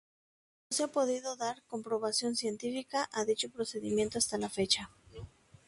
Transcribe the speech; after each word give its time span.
No 0.71 0.75
se 0.77 0.83
ha 0.83 0.87
podido 0.87 1.35
dar 1.35 1.61
comprobación 1.67 2.35
científica 2.35 3.07
a 3.13 3.23
dicho 3.23 3.51
procedimiento 3.51 4.17
hasta 4.17 4.39
la 4.39 4.49
fecha. 4.49 4.89